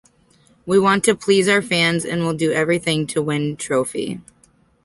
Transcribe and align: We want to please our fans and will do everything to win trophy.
We 0.65 0.79
want 0.79 1.03
to 1.03 1.15
please 1.15 1.47
our 1.47 1.61
fans 1.61 2.05
and 2.05 2.23
will 2.23 2.33
do 2.33 2.51
everything 2.51 3.05
to 3.05 3.21
win 3.21 3.55
trophy. 3.55 4.19